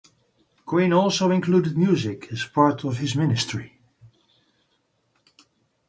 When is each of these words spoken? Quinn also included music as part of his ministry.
Quinn 0.65 0.91
also 0.93 1.29
included 1.29 1.77
music 1.77 2.29
as 2.31 2.43
part 2.43 2.83
of 2.83 2.97
his 2.97 3.13
ministry. 3.15 3.79